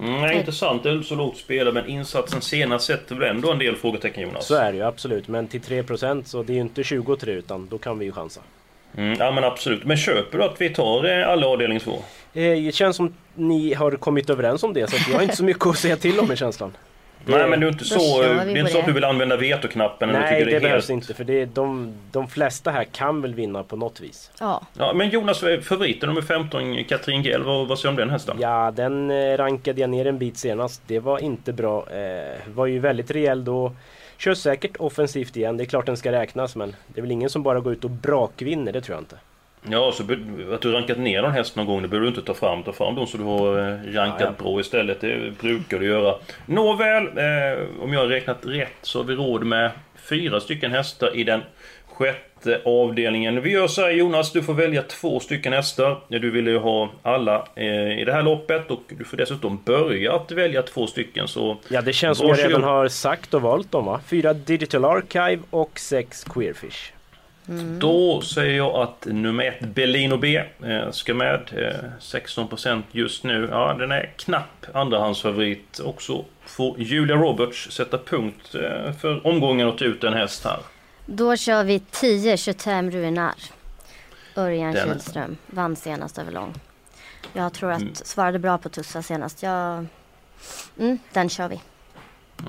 Mm, 0.00 0.20
nej, 0.20 0.36
intressant. 0.38 0.82
Det 0.82 0.90
är 0.90 1.02
så 1.02 1.14
lågt 1.14 1.36
spelat, 1.36 1.74
men 1.74 1.86
insatsen 1.86 2.40
senast 2.40 2.86
sätter 2.86 3.14
väl 3.14 3.36
ändå 3.36 3.52
en 3.52 3.58
del 3.58 3.76
frågetecken, 3.76 4.22
Jonas? 4.22 4.46
Så 4.46 4.54
är 4.54 4.72
det 4.72 4.78
ju 4.78 4.84
absolut, 4.84 5.28
men 5.28 5.46
till 5.48 5.60
3% 5.60 6.22
så 6.24 6.42
det 6.42 6.52
är 6.52 6.54
ju 6.54 6.60
inte 6.60 6.84
23 6.84 7.32
utan 7.32 7.68
då 7.70 7.78
kan 7.78 7.98
vi 7.98 8.04
ju 8.04 8.12
chansa. 8.12 8.40
Mm, 8.96 9.16
ja, 9.18 9.30
men 9.30 9.44
absolut. 9.44 9.84
Men 9.84 9.96
köper 9.96 10.38
du 10.38 10.44
att 10.44 10.60
vi 10.60 10.70
tar 10.70 11.04
eh, 11.20 11.28
alla 11.28 11.46
avdelning 11.46 11.80
2? 11.80 11.92
Eh, 11.92 12.00
Det 12.34 12.74
känns 12.74 12.96
som 12.96 13.14
ni 13.34 13.74
har 13.74 13.90
kommit 13.90 14.30
överens 14.30 14.62
om 14.62 14.72
det 14.72 14.90
så 14.90 14.96
jag 15.10 15.16
har 15.16 15.22
inte 15.22 15.36
så 15.36 15.44
mycket 15.44 15.66
att 15.66 15.78
säga 15.78 15.96
till 15.96 16.20
om 16.20 16.32
i 16.32 16.36
känslan. 16.36 16.76
Det- 17.26 17.32
Nej, 17.38 17.48
men 17.50 17.60
du 17.60 17.66
är 17.66 17.72
inte 17.72 17.84
så... 17.84 18.22
Det 18.22 18.26
är 18.28 18.56
inte 18.56 18.72
så 18.72 18.78
att 18.78 18.84
det. 18.84 18.90
du 18.90 18.94
vill 18.94 19.04
använda 19.04 19.36
vetoknappen 19.36 20.08
eller 20.08 20.18
du 20.20 20.24
Nej, 20.24 20.34
tycker 20.34 20.44
det, 20.44 20.50
det 20.50 20.56
är 20.56 20.60
behövs 20.60 20.88
helt... 20.88 21.02
inte 21.02 21.14
för 21.14 21.24
det 21.24 21.40
är 21.42 21.46
de, 21.46 21.94
de 22.12 22.28
flesta 22.28 22.70
här 22.70 22.84
kan 22.84 23.22
väl 23.22 23.34
vinna 23.34 23.62
på 23.62 23.76
något 23.76 24.00
vis. 24.00 24.30
Ja, 24.40 24.62
Ja, 24.78 24.92
men 24.92 25.08
Jonas, 25.10 25.44
favoriten 25.62 26.08
nummer 26.08 26.22
15, 26.22 26.84
Katrin 26.84 27.22
Gell, 27.22 27.42
vad, 27.42 27.68
vad 27.68 27.78
säger 27.78 27.90
du 27.92 28.02
om 28.02 28.08
den 28.08 28.10
hästen? 28.10 28.36
Ja, 28.40 28.70
den 28.76 29.10
eh, 29.10 29.36
rankade 29.36 29.80
jag 29.80 29.90
ner 29.90 30.06
en 30.06 30.18
bit 30.18 30.36
senast. 30.38 30.82
Det 30.86 30.98
var 30.98 31.18
inte 31.18 31.52
bra. 31.52 31.86
Eh, 31.90 32.38
var 32.54 32.66
ju 32.66 32.78
väldigt 32.78 33.10
rejäl 33.10 33.44
då. 33.44 33.72
Kör 34.18 34.34
säkert 34.34 34.76
offensivt 34.78 35.36
igen. 35.36 35.56
Det 35.56 35.64
är 35.64 35.66
klart 35.66 35.86
den 35.86 35.96
ska 35.96 36.12
räknas 36.12 36.56
men 36.56 36.76
det 36.86 37.00
är 37.00 37.02
väl 37.02 37.10
ingen 37.10 37.30
som 37.30 37.42
bara 37.42 37.60
går 37.60 37.72
ut 37.72 37.84
och 37.84 37.90
brakvinner, 37.90 38.72
det 38.72 38.80
tror 38.80 38.96
jag 38.96 39.02
inte. 39.02 39.16
Ja, 39.70 39.92
så 39.92 40.02
att 40.54 40.60
du 40.60 40.72
rankat 40.72 40.98
ner 40.98 41.22
någon 41.22 41.32
häst 41.32 41.56
någon 41.56 41.66
gång, 41.66 41.82
det 41.82 41.88
behöver 41.88 42.04
du 42.04 42.08
inte 42.08 42.22
ta 42.22 42.34
fram. 42.34 42.62
Ta 42.62 42.72
fram 42.72 42.94
dem 42.94 43.06
så 43.06 43.18
du 43.18 43.24
har 43.24 43.58
eh, 43.58 43.92
rankat 43.94 44.20
Ja, 44.20 44.26
ja. 44.38 44.44
bra 44.44 44.60
istället. 44.60 45.00
Det 45.00 45.38
brukar 45.40 45.78
du 45.78 45.86
göra. 45.86 46.14
Nåväl, 46.46 47.02
eh, 47.06 47.82
om 47.82 47.92
jag 47.92 48.00
har 48.00 48.06
räknat 48.06 48.38
rätt 48.42 48.78
så 48.82 48.98
har 48.98 49.04
vi 49.04 49.14
råd 49.14 49.46
med 49.46 49.70
fyra 49.96 50.40
stycken 50.40 50.70
hästar 50.70 51.16
i 51.16 51.24
den 51.24 51.40
sjätte 51.94 52.60
avdelningen. 52.64 53.42
Vi 53.42 53.50
gör 53.50 53.66
så 53.66 53.82
här 53.82 53.90
Jonas, 53.90 54.32
du 54.32 54.42
får 54.42 54.54
välja 54.54 54.82
två 54.82 55.20
stycken 55.20 55.52
hästar. 55.52 56.00
Du 56.08 56.30
ville 56.30 56.50
ju 56.50 56.58
ha 56.58 56.90
alla 57.02 57.46
eh, 57.54 57.98
i 58.00 58.04
det 58.06 58.12
här 58.12 58.22
loppet 58.22 58.70
och 58.70 58.82
du 58.88 59.04
får 59.04 59.16
dessutom 59.16 59.60
börja 59.64 60.14
att 60.14 60.32
välja 60.32 60.62
två 60.62 60.86
stycken. 60.86 61.28
Så 61.28 61.56
Ja, 61.68 61.82
det 61.82 61.92
känns 61.92 62.18
som 62.18 62.28
jag 62.28 62.38
redan 62.38 62.62
har 62.62 62.88
sagt 62.88 63.34
och 63.34 63.42
valt 63.42 63.72
dem 63.72 63.84
va? 63.84 64.00
Fyra 64.06 64.32
Digital 64.34 64.84
Archive 64.84 65.42
och 65.50 65.78
sex 65.78 66.24
Queerfish. 66.24 66.92
Då 67.78 68.20
säger 68.20 68.56
jag 68.56 68.74
att 68.74 69.06
nummer 69.06 69.44
ett, 69.44 69.60
Bellino 69.60 70.16
B, 70.16 70.42
eh, 70.64 70.90
ska 70.90 71.14
med. 71.14 71.40
Eh, 71.56 71.90
16% 72.00 72.82
just 72.92 73.24
nu. 73.24 73.48
Ja, 73.50 73.74
den 73.78 73.92
är 73.92 74.12
knapp 74.16 74.66
andrahandsfavorit. 74.74 75.78
Och 75.78 76.02
så 76.02 76.24
får 76.46 76.80
Julia 76.80 77.16
Roberts 77.16 77.70
sätta 77.70 77.98
punkt 77.98 78.54
eh, 78.54 78.92
för 78.92 79.26
omgången 79.26 79.68
och 79.68 79.78
ta 79.78 79.84
ut 79.84 80.04
en 80.04 80.12
häst 80.14 80.44
här. 80.44 80.58
Då 81.06 81.36
kör 81.36 81.64
vi 81.64 81.78
10 81.90 82.36
25 82.36 82.90
Ruinar. 82.90 83.34
Örjan 84.36 84.72
Den- 84.72 84.88
Kihlström 84.88 85.36
vann 85.46 85.76
senast 85.76 86.18
över 86.18 86.32
lång. 86.32 86.54
Jag 87.32 87.52
tror 87.52 87.70
att 87.72 87.80
Mm. 87.82 87.94
svarade 87.94 88.38
bra 88.38 88.58
på 88.58 88.68
Tussa 88.68 89.02
senast. 89.02 89.42
Jag... 89.42 89.86
Mm, 90.78 90.98
den 91.12 91.28
kör 91.28 91.48
vi. 91.48 91.60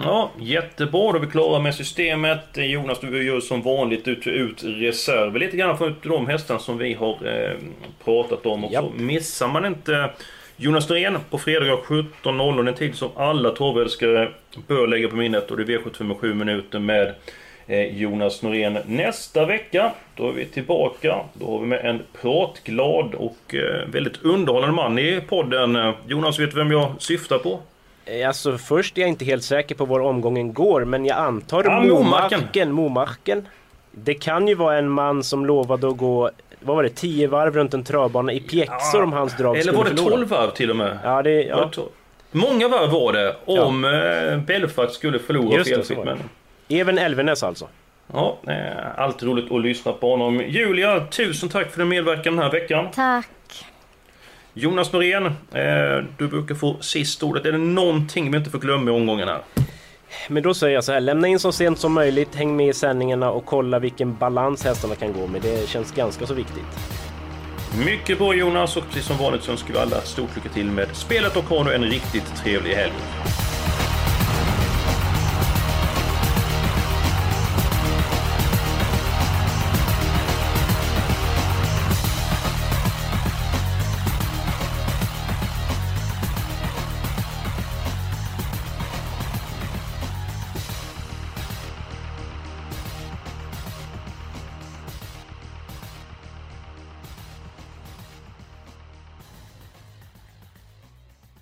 Ja, 0.04 0.32
jättebra. 0.40 1.12
Då 1.12 1.18
är 1.18 1.20
vi 1.22 1.28
klara 1.28 1.60
med 1.60 1.76
systemet. 1.76 2.40
Jonas, 2.54 3.00
du 3.00 3.24
gör 3.24 3.40
som 3.40 3.62
vanligt 3.62 4.08
ut, 4.08 4.28
ut 4.28 4.64
reserver 4.64 5.40
lite 5.40 5.58
grann 5.58 5.78
för 5.78 5.96
de 6.04 6.28
hästarna 6.28 6.60
som 6.60 6.78
vi 6.78 6.94
har 6.94 7.28
eh, 7.28 7.58
pratat 8.04 8.46
om. 8.46 8.66
Och 8.66 8.72
så 8.72 8.92
missar 8.98 9.48
man 9.48 9.66
inte 9.66 10.10
Jonas 10.58 10.90
Norén 10.90 11.18
på 11.30 11.38
fredag 11.38 11.76
17.00. 11.76 12.68
En 12.68 12.74
tid 12.74 12.96
som 12.96 13.10
alla 13.16 13.50
torvälskare 13.50 14.30
bör 14.68 14.88
lägga 14.88 15.08
på 15.08 15.16
minnet. 15.16 15.52
Och 15.52 15.58
det 15.58 15.74
är 15.74 15.78
V75 15.78 16.04
med 16.04 16.18
7 16.18 16.34
minuter 16.34 16.80
med 16.80 17.14
eh, 17.68 17.98
Jonas 17.98 18.42
Norén. 18.42 18.78
Nästa 18.86 19.46
vecka, 19.46 19.92
då 20.16 20.30
är 20.30 20.34
vi 20.34 20.46
tillbaka. 20.46 21.16
Då 21.34 21.46
har 21.46 21.60
vi 21.60 21.66
med 21.66 21.86
en 21.86 22.02
pratglad 22.22 23.16
och 23.16 23.56
eh, 23.56 23.88
väldigt 23.88 24.24
underhållande 24.24 24.76
man 24.76 25.00
i 25.00 25.22
podden. 25.28 25.94
Jonas, 26.08 26.40
vet 26.40 26.52
du 26.52 26.58
vem 26.58 26.72
jag 26.72 26.96
syftar 27.00 27.38
på? 27.38 27.60
Eh, 28.06 28.28
Alltså 28.28 28.58
först 28.58 28.98
är 28.98 29.02
jag 29.02 29.10
inte 29.10 29.26
helt 29.26 29.44
säker 29.44 29.76
på 29.76 29.86
var 29.86 30.00
omgången 30.00 30.54
går 30.54 30.86
men 30.86 31.06
jag 31.06 31.18
antar 31.18 31.64
Ja, 31.64 31.82
Momarken. 31.84 32.72
Momarken. 32.72 33.48
Det 33.92 34.14
kan 34.14 34.48
ju 34.48 34.56
vara 34.56 34.78
en 34.78 34.90
man 34.90 35.24
som 35.24 35.46
lovade 35.46 35.88
att 35.88 35.98
gå 35.98 36.32
vad 36.60 36.76
var 36.76 36.84
det, 36.84 36.90
10 36.90 37.28
varv 37.28 37.56
runt 37.56 37.74
en 37.74 37.84
travbana 37.84 38.34
i 38.34 38.40
pjäxor 38.40 39.04
om 39.04 39.14
hans 39.14 39.38
drag 39.38 39.56
Eller 39.56 39.62
skulle 39.62 39.78
var 39.78 39.84
det 39.84 39.90
förlora. 39.90 40.10
12 40.16 40.28
varv 40.28 40.52
till 40.52 40.70
och 40.70 40.76
med? 40.76 40.98
Ja, 41.04 41.22
det, 41.22 41.44
ja. 41.44 41.72
Många 42.32 42.68
varv 42.68 42.90
var 42.92 43.14
det 43.14 43.36
om 43.46 43.84
ja. 43.84 44.38
Belfast 44.38 44.94
skulle 44.96 45.20
förlora 45.20 45.56
Just 45.58 45.70
det, 45.70 45.76
så 45.84 45.96
felfritt. 45.96 46.06
Men, 46.06 46.18
Even 46.80 46.98
Elvenäs 46.98 47.44
alltså. 47.44 47.68
ja, 48.14 48.38
eh, 48.48 49.00
alltid 49.02 49.28
roligt 49.30 49.52
att 49.52 49.62
lyssna 49.62 49.92
på 49.92 50.10
honom. 50.12 50.42
Julia, 50.48 51.00
tusen 51.00 51.50
tack 51.50 51.72
för 51.72 51.80
din 51.80 51.88
medverkan 51.90 52.36
den 52.36 52.44
här 52.44 52.52
veckan. 52.52 52.88
Tack. 52.96 53.28
Jonas 54.58 54.94
Norén, 54.94 55.26
eh, 55.26 56.06
du 56.18 56.28
brukar 56.28 56.56
få 56.56 56.78
sist 56.82 57.24
ordet. 57.24 57.46
Är 57.46 57.52
det 57.52 57.58
någonting 57.58 58.32
vi 58.32 58.38
inte 58.38 58.50
får 58.50 58.60
glömma 58.60 58.92
i 58.92 58.94
omgången 58.94 59.28
här? 59.28 59.42
Men 60.30 60.44
då 60.44 60.54
säger 60.54 60.74
jag 60.74 60.84
så 60.84 60.92
här, 60.92 61.00
lämna 61.02 61.28
in 61.28 61.40
så 61.40 61.52
sent 61.52 61.80
som 61.80 61.94
möjligt, 61.94 62.36
häng 62.36 62.56
med 62.56 62.68
i 62.68 62.74
sändningarna 62.74 63.32
och 63.32 63.46
kolla 63.46 63.80
vilken 63.80 64.16
balans 64.16 64.64
hästarna 64.64 64.96
kan 64.96 65.14
gå 65.14 65.28
med. 65.28 65.42
Det 65.42 65.70
känns 65.70 65.92
ganska 65.92 66.28
så 66.28 66.34
viktigt. 66.34 66.64
Mycket 67.86 68.18
bra 68.18 68.34
Jonas 68.34 68.78
och 68.78 68.84
precis 68.88 69.06
som 69.06 69.18
vanligt 69.18 69.44
så 69.44 69.52
önskar 69.52 69.74
vi 69.74 69.80
alla 69.80 70.02
stort 70.02 70.36
lycka 70.36 70.50
till 70.50 70.66
med 70.66 70.96
spelet 70.96 71.38
och 71.38 71.44
ha 71.44 71.64
nu 71.64 71.74
en 71.74 71.84
riktigt 71.84 72.36
trevlig 72.44 72.74
helg. 72.74 72.94